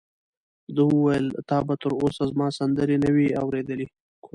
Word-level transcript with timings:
ده 0.75 0.81
وویل: 0.91 1.25
تا 1.49 1.57
به 1.67 1.73
تر 1.81 1.91
اوسه 2.01 2.23
زما 2.31 2.47
سندرې 2.59 2.97
نه 3.03 3.09
وي 3.15 3.27
اورېدلې؟ 3.41 3.87